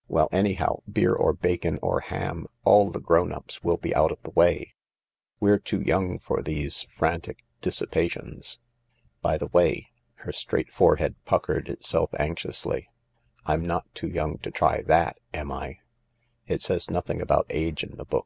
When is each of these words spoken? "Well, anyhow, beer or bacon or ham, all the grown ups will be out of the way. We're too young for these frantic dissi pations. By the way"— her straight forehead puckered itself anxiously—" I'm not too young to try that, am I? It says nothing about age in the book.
"Well, 0.08 0.28
anyhow, 0.32 0.80
beer 0.92 1.14
or 1.14 1.32
bacon 1.32 1.78
or 1.80 2.00
ham, 2.00 2.48
all 2.64 2.90
the 2.90 2.98
grown 2.98 3.32
ups 3.32 3.62
will 3.62 3.76
be 3.76 3.94
out 3.94 4.10
of 4.10 4.20
the 4.24 4.32
way. 4.32 4.74
We're 5.38 5.60
too 5.60 5.80
young 5.80 6.18
for 6.18 6.42
these 6.42 6.88
frantic 6.98 7.44
dissi 7.62 7.86
pations. 7.86 8.58
By 9.22 9.38
the 9.38 9.46
way"— 9.46 9.92
her 10.14 10.32
straight 10.32 10.72
forehead 10.72 11.14
puckered 11.24 11.68
itself 11.68 12.10
anxiously—" 12.18 12.88
I'm 13.44 13.64
not 13.64 13.86
too 13.94 14.08
young 14.08 14.38
to 14.38 14.50
try 14.50 14.82
that, 14.88 15.20
am 15.32 15.52
I? 15.52 15.78
It 16.48 16.60
says 16.62 16.90
nothing 16.90 17.20
about 17.20 17.46
age 17.48 17.84
in 17.84 17.94
the 17.96 18.04
book. 18.04 18.24